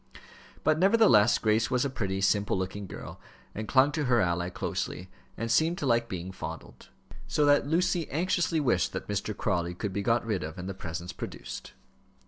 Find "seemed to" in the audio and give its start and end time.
5.51-5.85